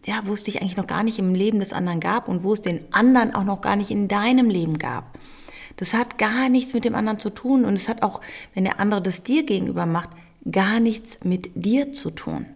ja, 0.05 0.23
wo 0.25 0.33
es 0.33 0.43
dich 0.43 0.61
eigentlich 0.61 0.77
noch 0.77 0.87
gar 0.87 1.03
nicht 1.03 1.19
im 1.19 1.35
Leben 1.35 1.61
des 1.61 1.73
anderen 1.73 2.01
gab 2.01 2.29
und 2.29 2.43
wo 2.43 2.53
es 2.53 2.61
den 2.61 2.81
anderen 2.93 3.35
auch 3.35 3.45
noch 3.45 3.61
gar 3.61 3.77
nicht 3.77 3.91
in 3.91 4.09
deinem 4.09 4.51
Leben 4.51 4.79
gab. 4.79 5.19
Das 5.77 5.93
hat 5.93 6.19
gar 6.19 6.49
nichts 6.49 6.75
mit 6.75 6.85
dem 6.85 6.95
anderen 6.95 7.19
zu 7.19 7.31
tun 7.31 7.65
und 7.65 7.75
es 7.75 7.89
hat 7.89 8.03
auch, 8.03 8.21
wenn 8.55 8.65
der 8.65 8.81
andere 8.81 9.03
das 9.03 9.23
dir 9.23 9.45
gegenüber 9.45 9.87
macht, 9.87 10.11
gar 10.51 10.81
nichts 10.81 11.19
mit 11.23 11.51
dir 11.55 11.93
zu 11.93 12.11
tun. 12.11 12.47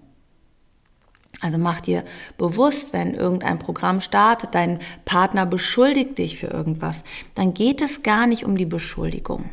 Also 1.41 1.57
mach 1.57 1.81
dir 1.81 2.05
bewusst, 2.37 2.93
wenn 2.93 3.15
irgendein 3.15 3.59
Programm 3.59 4.00
startet, 4.00 4.55
dein 4.55 4.79
Partner 5.05 5.47
beschuldigt 5.47 6.19
dich 6.19 6.39
für 6.39 6.49
irgendwas, 6.49 6.99
dann 7.35 7.55
geht 7.55 7.81
es 7.81 8.03
gar 8.03 8.27
nicht 8.27 8.45
um 8.45 8.57
die 8.57 8.67
Beschuldigung, 8.67 9.49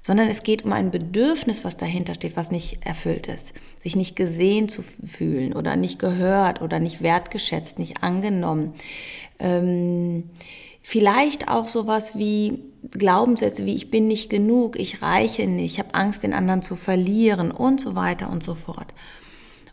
sondern 0.00 0.28
es 0.28 0.42
geht 0.42 0.64
um 0.64 0.72
ein 0.72 0.90
Bedürfnis, 0.90 1.64
was 1.64 1.76
dahinter 1.76 2.14
steht, 2.14 2.36
was 2.36 2.50
nicht 2.50 2.84
erfüllt 2.84 3.28
ist. 3.28 3.52
Sich 3.80 3.94
nicht 3.94 4.16
gesehen 4.16 4.68
zu 4.68 4.82
fühlen 4.82 5.52
oder 5.52 5.76
nicht 5.76 6.00
gehört 6.00 6.60
oder 6.62 6.80
nicht 6.80 7.00
wertgeschätzt, 7.00 7.78
nicht 7.78 8.02
angenommen. 8.02 8.74
Ähm, 9.38 10.30
vielleicht 10.86 11.48
auch 11.48 11.66
sowas 11.66 12.18
wie 12.18 12.62
Glaubenssätze 12.90 13.64
wie 13.64 13.74
ich 13.74 13.90
bin 13.90 14.06
nicht 14.06 14.28
genug, 14.28 14.78
ich 14.78 15.00
reiche 15.00 15.46
nicht, 15.46 15.72
ich 15.72 15.78
habe 15.78 15.94
Angst, 15.94 16.22
den 16.22 16.34
anderen 16.34 16.60
zu 16.60 16.76
verlieren 16.76 17.50
und 17.50 17.80
so 17.80 17.94
weiter 17.94 18.28
und 18.30 18.44
so 18.44 18.54
fort. 18.54 18.92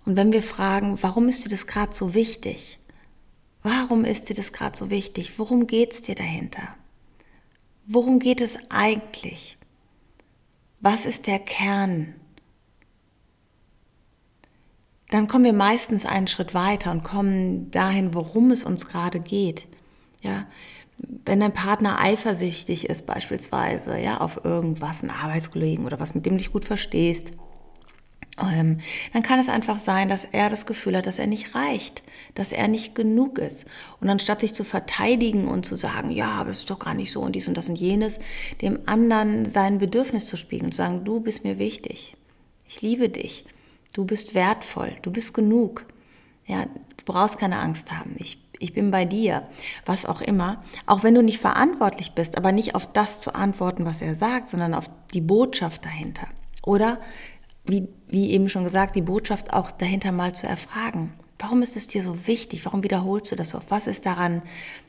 Und 0.06 0.16
wenn 0.16 0.32
wir 0.32 0.42
fragen, 0.42 0.98
warum 1.02 1.28
ist 1.28 1.44
dir 1.44 1.50
das 1.50 1.68
gerade 1.68 1.94
so 1.94 2.14
wichtig? 2.14 2.80
Warum 3.62 4.06
ist 4.06 4.30
dir 4.30 4.36
das 4.36 4.54
gerade 4.54 4.76
so 4.76 4.90
wichtig? 4.90 5.38
Worum 5.38 5.68
geht 5.68 5.92
es 5.92 6.02
dir 6.02 6.16
dahinter? 6.16 6.64
Worum 7.86 8.20
geht 8.20 8.40
es 8.40 8.58
eigentlich? 8.70 9.58
Was 10.80 11.06
ist 11.06 11.28
der 11.28 11.40
Kern? 11.40 12.16
Dann 15.10 15.28
kommen 15.28 15.44
wir 15.44 15.54
meistens 15.54 16.06
einen 16.06 16.28
Schritt 16.28 16.54
weiter 16.54 16.90
und 16.90 17.04
kommen 17.04 17.70
dahin, 17.70 18.14
worum 18.14 18.50
es 18.50 18.64
uns 18.64 18.88
gerade 18.88 19.20
geht. 19.20 19.68
Ja, 20.22 20.48
wenn 21.26 21.40
dein 21.40 21.54
Partner 21.54 22.00
eifersüchtig 22.00 22.90
ist 22.90 23.06
beispielsweise, 23.06 23.98
ja, 24.00 24.20
auf 24.20 24.44
irgendwas, 24.44 25.02
einen 25.02 25.12
Arbeitskollegen 25.12 25.86
oder 25.86 26.00
was, 26.00 26.16
mit 26.16 26.26
dem 26.26 26.34
du 26.34 26.40
dich 26.40 26.52
gut 26.52 26.66
verstehst, 26.66 27.34
ähm, 28.42 28.80
dann 29.14 29.24
kann 29.24 29.40
es 29.40 29.50
einfach 29.50 29.80
sein, 29.80 30.10
dass 30.10 30.24
er 30.24 30.50
das 30.50 30.66
Gefühl 30.66 30.96
hat, 30.96 31.06
dass 31.06 31.20
er 31.20 31.28
nicht 31.28 31.54
reicht, 31.54 32.02
dass 32.34 32.52
er 32.52 32.68
nicht 32.68 32.96
genug 32.96 33.38
ist. 33.40 33.66
Und 34.00 34.10
anstatt 34.10 34.40
sich 34.40 34.54
zu 34.54 34.64
verteidigen 34.64 35.48
und 35.48 35.66
zu 35.66 35.76
sagen, 35.76 36.12
ja, 36.12 36.32
aber 36.32 36.50
es 36.50 36.60
ist 36.60 36.70
doch 36.70 36.80
gar 36.80 36.94
nicht 36.94 37.12
so 37.12 37.22
und 37.22 37.36
dies 37.36 37.48
und 37.48 37.58
das 37.58 37.70
und 37.70 37.78
jenes, 37.78 38.20
dem 38.62 38.80
anderen 38.86 39.46
sein 39.46 39.80
Bedürfnis 39.80 40.28
zu 40.28 40.38
spiegeln 40.38 40.68
und 40.68 40.74
zu 40.74 40.78
sagen, 40.78 41.04
du 41.04 41.20
bist 41.20 41.44
mir 41.44 41.60
wichtig, 41.60 42.16
ich 42.68 42.82
liebe 42.82 43.10
dich, 43.10 43.46
du 43.94 44.06
bist 44.06 44.34
wertvoll, 44.34 44.96
du 45.02 45.12
bist 45.12 45.34
genug. 45.34 45.86
Ja, 46.48 46.66
du 46.66 47.06
brauchst 47.06 47.38
keine 47.38 47.60
Angst 47.60 47.92
haben. 47.92 48.16
Ich, 48.18 48.40
ich 48.62 48.74
bin 48.74 48.92
bei 48.92 49.06
dir, 49.06 49.44
was 49.86 50.06
auch 50.06 50.22
immer. 50.22 50.64
Auch 50.86 51.04
wenn 51.04 51.16
du 51.16 51.24
nicht 51.24 51.40
verantwortlich 51.40 52.14
bist, 52.14 52.38
aber 52.38 52.52
nicht 52.52 52.76
auf 52.76 52.92
das 52.92 53.20
zu 53.20 53.34
antworten, 53.34 53.86
was 53.86 54.02
er 54.02 54.16
sagt, 54.16 54.50
sondern 54.50 54.74
auf 54.74 54.90
die 55.14 55.22
Botschaft 55.22 55.84
dahinter. 55.86 56.28
Oder 56.64 57.00
wie, 57.66 57.88
wie 58.08 58.32
eben 58.32 58.50
schon 58.50 58.64
gesagt, 58.64 58.96
die 58.96 59.02
Botschaft 59.02 59.54
auch 59.54 59.72
dahinter 59.72 60.12
mal 60.12 60.34
zu 60.34 60.48
erfragen. 60.48 61.14
Warum 61.40 61.64
ist 61.64 61.76
es 61.76 61.88
dir 61.88 62.04
so 62.04 62.28
wichtig? 62.28 62.66
Warum 62.66 62.84
wiederholst 62.84 63.32
du 63.32 63.36
das 63.36 63.50
so 63.50 63.60
Was 63.70 63.88
ist 63.88 64.06
daran 64.06 64.44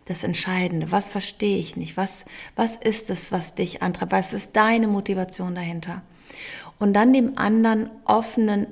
das 0.05 0.23
Entscheidende? 0.23 0.91
Was 0.91 1.11
verstehe 1.11 1.57
ich 1.57 1.77
nicht? 1.77 1.97
Was, 1.97 2.27
was 2.57 2.77
ist 2.77 3.09
es, 3.09 3.33
was 3.33 3.55
dich 3.55 3.83
antreibt? 3.83 4.13
Was 4.13 4.35
ist 4.35 4.51
deine 4.53 4.87
Motivation 4.87 5.55
dahinter? 5.55 6.03
Und 6.79 6.93
dann 6.93 7.15
dem 7.15 7.39
anderen 7.39 7.89
offenen 8.05 8.67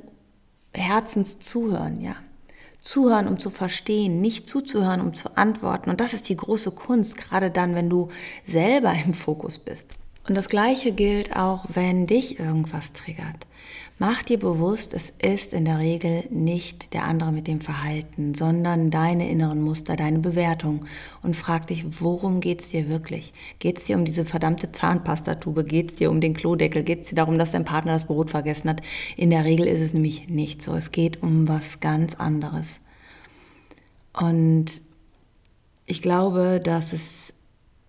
Herzens 0.75 1.39
zuhören, 1.39 2.01
ja. 2.03 2.17
Zuhören, 2.81 3.29
um 3.29 3.39
zu 3.39 3.51
verstehen, 3.51 4.21
nicht 4.21 4.49
zuzuhören, 4.49 5.01
um 5.01 5.15
zu 5.15 5.37
antworten. 5.37 5.91
Und 5.91 6.01
das 6.01 6.13
ist 6.13 6.29
die 6.29 6.37
große 6.37 6.73
Kunst, 6.73 7.17
gerade 7.17 7.51
dann, 7.51 7.75
wenn 7.75 7.91
du 7.91 8.09
selber 8.47 8.93
im 9.05 9.15
Fokus 9.15 9.59
bist. 9.59 9.95
Und 10.31 10.37
das 10.37 10.49
Gleiche 10.49 10.93
gilt 10.93 11.35
auch, 11.35 11.65
wenn 11.75 12.07
dich 12.07 12.39
irgendwas 12.39 12.93
triggert. 12.93 13.49
Mach 13.99 14.23
dir 14.23 14.39
bewusst, 14.39 14.95
es 14.95 15.13
ist 15.21 15.53
in 15.53 15.65
der 15.65 15.81
Regel 15.81 16.23
nicht 16.31 16.95
der 16.95 17.03
andere 17.07 17.33
mit 17.33 17.49
dem 17.49 17.61
Verhalten, 17.61 18.35
sondern 18.35 18.91
deine 18.91 19.29
inneren 19.29 19.61
Muster, 19.61 19.97
deine 19.97 20.21
Bewertung. 20.21 20.85
Und 21.25 21.35
frag 21.35 21.67
dich, 21.67 22.01
worum 22.01 22.39
geht 22.41 22.61
es 22.61 22.69
dir 22.69 22.89
wirklich? 22.89 23.33
Geht 23.59 23.79
es 23.79 23.87
dir 23.87 23.97
um 23.97 24.05
diese 24.05 24.25
verdammte 24.25 24.71
Zahnpastatube? 24.71 25.65
Geht 25.65 25.91
es 25.91 25.97
dir 25.97 26.13
um 26.13 26.21
den 26.21 26.35
Klodeckel? 26.35 26.85
Geht 26.85 27.01
es 27.01 27.09
dir 27.09 27.17
darum, 27.17 27.37
dass 27.37 27.51
dein 27.51 27.65
Partner 27.65 27.95
das 27.95 28.07
Brot 28.07 28.31
vergessen 28.31 28.71
hat? 28.71 28.83
In 29.17 29.31
der 29.31 29.45
Regel 29.45 29.67
ist 29.67 29.81
es 29.81 29.95
nämlich 29.95 30.29
nicht 30.29 30.63
so. 30.63 30.77
Es 30.77 30.93
geht 30.93 31.25
um 31.25 31.49
was 31.49 31.81
ganz 31.81 32.15
anderes. 32.15 32.69
Und 34.13 34.81
ich 35.87 36.03
glaube, 36.03 36.61
dass 36.63 36.93
es 36.93 37.30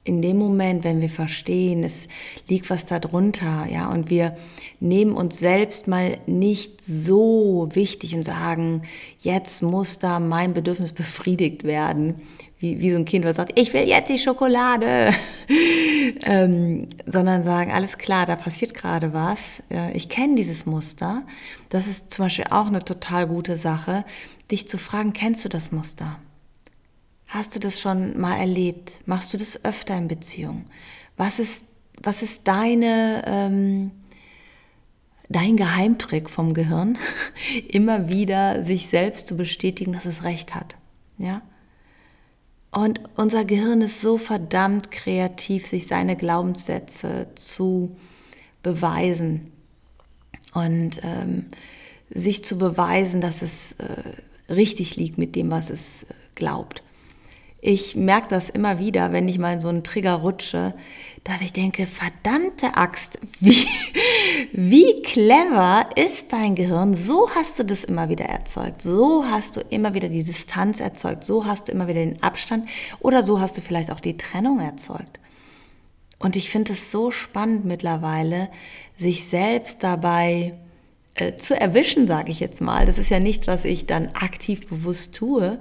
in 0.03 0.21
dem 0.21 0.37
Moment, 0.37 0.83
wenn 0.83 0.99
wir 0.99 1.09
verstehen, 1.09 1.83
es 1.83 2.07
liegt 2.47 2.71
was 2.71 2.85
darunter, 2.85 3.67
ja, 3.71 3.91
und 3.91 4.09
wir 4.09 4.35
nehmen 4.79 5.13
uns 5.13 5.37
selbst 5.37 5.87
mal 5.87 6.17
nicht 6.25 6.83
so 6.83 7.69
wichtig 7.73 8.15
und 8.15 8.23
sagen, 8.23 8.81
jetzt 9.19 9.61
muss 9.61 9.99
da 9.99 10.19
mein 10.19 10.53
Bedürfnis 10.53 10.91
befriedigt 10.91 11.63
werden, 11.65 12.15
wie, 12.57 12.79
wie 12.79 12.89
so 12.89 12.97
ein 12.97 13.05
Kind, 13.05 13.25
was 13.25 13.35
sagt, 13.35 13.59
ich 13.59 13.73
will 13.73 13.87
jetzt 13.87 14.09
die 14.09 14.17
Schokolade, 14.17 15.13
ähm, 16.23 16.87
sondern 17.05 17.43
sagen, 17.43 17.71
alles 17.71 17.99
klar, 17.99 18.25
da 18.25 18.35
passiert 18.35 18.73
gerade 18.73 19.13
was, 19.13 19.61
ich 19.93 20.09
kenne 20.09 20.35
dieses 20.35 20.65
Muster. 20.65 21.23
Das 21.69 21.87
ist 21.87 22.11
zum 22.11 22.25
Beispiel 22.25 22.45
auch 22.49 22.67
eine 22.67 22.83
total 22.83 23.27
gute 23.27 23.55
Sache, 23.55 24.03
dich 24.49 24.67
zu 24.67 24.79
fragen, 24.79 25.13
kennst 25.13 25.45
du 25.45 25.49
das 25.49 25.71
Muster? 25.71 26.17
Hast 27.31 27.55
du 27.55 27.59
das 27.59 27.79
schon 27.79 28.19
mal 28.19 28.35
erlebt? 28.35 28.97
Machst 29.05 29.33
du 29.33 29.37
das 29.37 29.63
öfter 29.63 29.97
in 29.97 30.09
Beziehung? 30.09 30.65
Was 31.15 31.39
ist, 31.39 31.63
was 32.03 32.23
ist 32.23 32.41
deine, 32.43 33.23
ähm, 33.25 33.91
dein 35.29 35.55
Geheimtrick 35.55 36.29
vom 36.29 36.53
Gehirn? 36.53 36.97
Immer 37.69 38.09
wieder 38.09 38.65
sich 38.65 38.89
selbst 38.89 39.27
zu 39.27 39.37
bestätigen, 39.37 39.93
dass 39.93 40.05
es 40.05 40.25
recht 40.25 40.53
hat. 40.53 40.75
Ja? 41.17 41.41
Und 42.69 42.99
unser 43.15 43.45
Gehirn 43.45 43.79
ist 43.79 44.01
so 44.01 44.17
verdammt 44.17 44.91
kreativ, 44.91 45.67
sich 45.67 45.87
seine 45.87 46.17
Glaubenssätze 46.17 47.29
zu 47.35 47.95
beweisen 48.61 49.53
und 50.53 50.99
ähm, 51.01 51.45
sich 52.09 52.43
zu 52.43 52.57
beweisen, 52.57 53.21
dass 53.21 53.41
es 53.41 53.71
äh, 53.77 54.51
richtig 54.51 54.97
liegt 54.97 55.17
mit 55.17 55.37
dem, 55.37 55.49
was 55.49 55.69
es 55.69 56.03
äh, 56.03 56.07
glaubt. 56.35 56.83
Ich 57.63 57.95
merke 57.95 58.27
das 58.27 58.49
immer 58.49 58.79
wieder, 58.79 59.13
wenn 59.13 59.29
ich 59.29 59.37
mal 59.37 59.53
in 59.53 59.59
so 59.59 59.67
einen 59.67 59.83
Trigger 59.83 60.15
rutsche, 60.15 60.73
dass 61.23 61.41
ich 61.41 61.53
denke, 61.53 61.85
verdammte 61.85 62.75
Axt, 62.75 63.19
wie, 63.39 63.67
wie 64.51 65.03
clever 65.03 65.87
ist 65.95 66.33
dein 66.33 66.55
Gehirn? 66.55 66.95
So 66.95 67.29
hast 67.35 67.59
du 67.59 67.63
das 67.63 67.83
immer 67.83 68.09
wieder 68.09 68.25
erzeugt. 68.25 68.81
So 68.81 69.25
hast 69.29 69.57
du 69.57 69.61
immer 69.69 69.93
wieder 69.93 70.09
die 70.09 70.23
Distanz 70.23 70.79
erzeugt. 70.79 71.23
So 71.23 71.45
hast 71.45 71.67
du 71.67 71.71
immer 71.71 71.87
wieder 71.87 71.99
den 71.99 72.23
Abstand. 72.23 72.67
Oder 72.99 73.21
so 73.21 73.39
hast 73.39 73.57
du 73.57 73.61
vielleicht 73.61 73.91
auch 73.91 73.99
die 73.99 74.17
Trennung 74.17 74.59
erzeugt. 74.59 75.19
Und 76.17 76.35
ich 76.35 76.49
finde 76.49 76.73
es 76.73 76.91
so 76.91 77.11
spannend 77.11 77.65
mittlerweile, 77.65 78.49
sich 78.97 79.27
selbst 79.27 79.83
dabei 79.83 80.55
äh, 81.13 81.35
zu 81.35 81.59
erwischen, 81.59 82.07
sage 82.07 82.31
ich 82.31 82.39
jetzt 82.39 82.61
mal. 82.61 82.87
Das 82.87 82.97
ist 82.97 83.11
ja 83.11 83.19
nichts, 83.19 83.45
was 83.45 83.65
ich 83.65 83.85
dann 83.85 84.09
aktiv 84.09 84.67
bewusst 84.67 85.15
tue, 85.15 85.59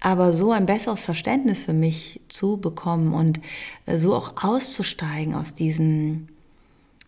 aber 0.00 0.32
so 0.32 0.52
ein 0.52 0.66
besseres 0.66 1.02
Verständnis 1.02 1.64
für 1.64 1.72
mich 1.72 2.20
zu 2.28 2.58
bekommen 2.58 3.14
und 3.14 3.40
äh, 3.86 3.98
so 3.98 4.14
auch 4.14 4.42
auszusteigen 4.42 5.34
aus 5.34 5.54
diesen, 5.54 6.28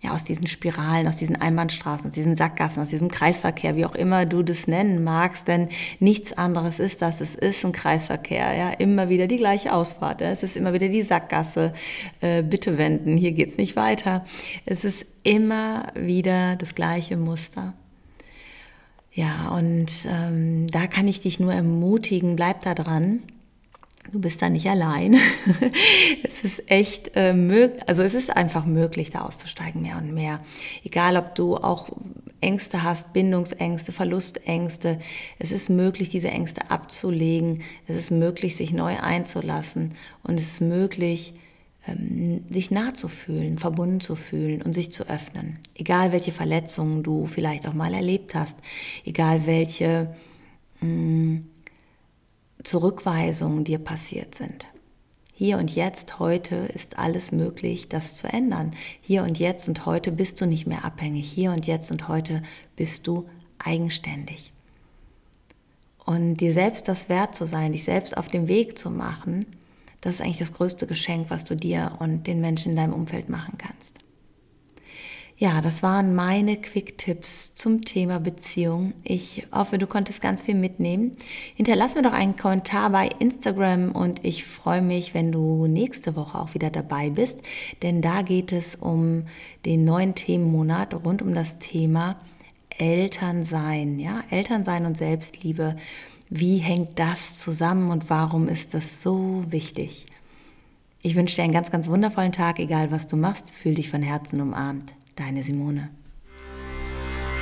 ja, 0.01 0.13
aus 0.13 0.25
diesen 0.25 0.47
Spiralen, 0.47 1.07
aus 1.07 1.17
diesen 1.19 1.37
Einbahnstraßen, 1.37 2.09
aus 2.09 2.15
diesen 2.15 2.37
Sackgassen, 2.37 2.83
aus 2.83 2.89
diesem 2.89 3.11
Kreisverkehr, 3.11 3.77
wie 3.77 3.85
auch 3.85 3.95
immer 3.95 4.25
du 4.25 4.43
das 4.43 4.67
nennen 4.67 5.05
magst, 5.05 5.47
denn 5.47 5.69
nichts 6.01 6.33
anderes 6.33 6.79
ist 6.79 7.03
das. 7.03 7.21
Es 7.21 7.35
ist 7.35 7.65
ein 7.65 7.73
Kreisverkehr, 7.73 8.55
ja, 8.57 8.71
immer 8.71 9.09
wieder 9.09 9.27
die 9.27 9.37
gleiche 9.37 9.73
Ausfahrt. 9.75 10.23
Es 10.23 10.43
ist 10.43 10.57
immer 10.57 10.73
wieder 10.73 10.89
die 10.89 11.03
Sackgasse. 11.03 11.75
Äh, 12.21 12.43
bitte 12.43 12.79
wenden, 12.79 13.17
hier 13.17 13.33
geht's 13.33 13.59
nicht 13.59 13.77
weiter. 13.77 14.25
Es 14.65 14.85
ist 14.85 15.05
immer 15.23 15.89
wieder 15.95 16.57
das 16.57 16.75
gleiche 16.75 17.17
Muster. 17.17 17.75
Ja, 19.17 19.49
und 19.49 20.07
ähm, 20.07 20.67
da 20.67 20.87
kann 20.87 21.09
ich 21.09 21.23
dich 21.23 21.41
nur 21.41 21.51
ermutigen, 21.51 22.37
bleib 22.37 22.61
da 22.61 22.75
dran. 22.75 23.23
Du 24.13 24.21
bist 24.21 24.43
da 24.43 24.51
nicht 24.51 24.69
allein. 24.69 25.17
es 26.23 26.43
ist 26.43 26.71
echt 26.71 27.13
äh, 27.15 27.33
möglich, 27.33 27.83
also 27.89 28.03
es 28.03 28.13
ist 28.13 28.37
einfach 28.37 28.67
möglich, 28.67 29.09
da 29.09 29.23
auszusteigen 29.23 29.81
mehr 29.81 29.97
und 29.97 30.13
mehr. 30.13 30.41
Egal, 30.85 31.17
ob 31.17 31.35
du 31.35 31.57
auch 31.57 31.89
Ängste 32.43 32.83
hast, 32.83 33.15
Bindungsängste, 33.15 33.91
Verlustängste. 33.91 34.99
Es 35.39 35.51
ist 35.51 35.71
möglich, 35.71 36.11
diese 36.11 36.29
Ängste 36.29 36.71
abzulegen. 36.71 37.63
Es 37.87 37.97
ist 37.97 38.11
möglich, 38.11 38.55
sich 38.55 38.75
neu 38.75 38.99
einzulassen. 39.01 39.95
Und 40.25 40.39
es 40.39 40.49
ist 40.49 40.61
möglich, 40.61 41.33
sich 42.49 42.71
nah 42.71 42.95
zu 42.95 43.09
fühlen, 43.09 43.59
verbunden 43.59 44.01
zu 44.01 44.17
fühlen 44.17 44.63
und 44.63 44.75
sich 44.75 44.91
zu 44.93 45.09
öffnen. 45.09 45.59
Egal 45.75 46.13
welche 46.13 46.33
Verletzungen 46.33 47.03
du 47.03 47.27
vielleicht 47.27 47.67
auch 47.69 47.75
mal 47.75 47.95
erlebt 47.95 48.35
hast, 48.35 48.57
egal 49.05 49.47
welche 49.47 50.15
mh, 50.81 50.89
mm, 50.89 51.41
Zurückweisungen 52.65 53.63
dir 53.63 53.79
passiert 53.79 54.35
sind. 54.35 54.67
Hier 55.33 55.59
und 55.59 55.77
jetzt, 55.77 56.19
heute 56.19 56.57
ist 56.57 56.99
alles 56.99 57.31
möglich, 57.31 57.89
das 57.89 58.17
zu 58.17 58.27
ändern. 58.27 58.75
Hier 59.03 59.23
und 59.23 59.39
jetzt 59.39 59.69
und 59.69 59.85
heute 59.85 60.11
bist 60.11 60.41
du 60.41 60.47
nicht 60.47 60.67
mehr 60.67 60.85
abhängig. 60.85 61.31
Hier 61.31 61.53
und 61.53 61.67
jetzt 61.67 61.93
und 61.93 62.09
heute 62.09 62.43
bist 62.75 63.07
du 63.07 63.27
eigenständig. 63.59 64.53
Und 66.07 66.39
dir 66.39 66.53
selbst 66.53 66.89
das 66.89 67.09
wert 67.09 67.35
zu 67.35 67.47
sein, 67.47 67.73
dich 67.73 67.85
selbst 67.85 68.17
auf 68.17 68.29
den 68.29 68.49
Weg 68.49 68.79
zu 68.79 68.91
machen, 68.91 69.45
das 70.01 70.17
ist 70.17 70.21
eigentlich 70.21 70.39
das 70.39 70.53
größte 70.53 70.87
Geschenk, 70.87 71.31
was 71.31 71.45
du 71.45 71.57
dir 71.57 71.93
und 71.99 72.27
den 72.27 72.41
Menschen 72.41 72.71
in 72.71 72.77
deinem 72.77 72.93
Umfeld 72.93 73.29
machen 73.29 73.59
kannst. 73.59 73.99
Ja, 75.39 75.61
das 75.61 75.83
waren 75.83 76.15
meine 76.15 76.57
Quick-Tipps 76.57 77.55
zum 77.55 77.83
Thema 77.83 78.21
Beziehung. 78.21 78.95
Ich 79.05 79.47
hoffe, 79.53 79.77
du 79.77 79.87
konntest 79.87 80.23
ganz 80.23 80.41
viel 80.41 80.55
mitnehmen. 80.55 81.13
Hinterlass 81.55 81.95
mir 81.95 82.01
doch 82.01 82.15
einen 82.15 82.37
Kommentar 82.37 82.89
bei 82.89 83.11
Instagram 83.19 83.93
und 83.93 84.25
ich 84.25 84.47
freue 84.47 84.81
mich, 84.81 85.13
wenn 85.13 85.33
du 85.33 85.67
nächste 85.67 86.17
Woche 86.17 86.39
auch 86.39 86.55
wieder 86.55 86.71
dabei 86.71 87.11
bist, 87.11 87.43
denn 87.83 88.01
da 88.01 88.23
geht 88.23 88.51
es 88.51 88.77
um 88.77 89.25
den 89.67 89.85
neuen 89.85 90.15
Themenmonat 90.15 90.95
rund 91.05 91.21
um 91.21 91.35
das 91.35 91.59
Thema 91.59 92.17
Elternsein, 92.79 93.99
ja, 93.99 94.23
Elternsein 94.31 94.87
und 94.87 94.97
Selbstliebe. 94.97 95.77
Wie 96.29 96.59
hängt 96.59 96.99
das 96.99 97.39
zusammen 97.39 97.91
und 97.91 98.11
warum 98.11 98.49
ist 98.49 98.75
das 98.75 99.03
so 99.03 99.45
wichtig? 99.49 100.07
Ich 101.03 101.15
wünsche 101.15 101.37
dir 101.37 101.45
einen 101.45 101.53
ganz, 101.53 101.71
ganz 101.71 101.89
wundervollen 101.89 102.33
Tag, 102.33 102.59
egal 102.59 102.91
was 102.91 103.07
du 103.07 103.17
machst. 103.17 103.51
Fühl 103.51 103.75
dich 103.75 103.91
von 103.91 104.03
Herzen 104.03 104.41
umarmt. 104.41 104.93
Deine 105.15 105.45
Simone. 105.45 105.91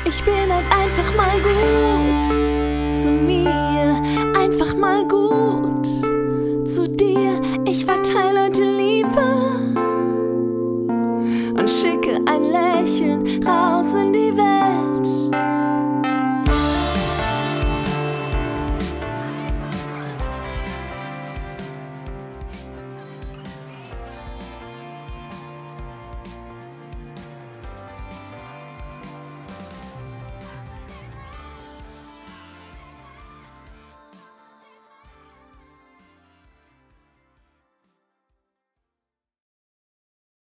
Ich 0.06 0.22
bin 0.22 0.52
halt 0.52 0.70
einfach 0.70 1.16
mal 1.16 1.40
gut 1.40 2.26
zu 2.92 3.10
mir, 3.10 4.02
einfach 4.38 4.76
mal 4.76 5.08
gut 5.08 5.86
zu 6.68 6.86
dir. 6.86 7.40
Ich 7.66 7.86
verteile 7.86 8.50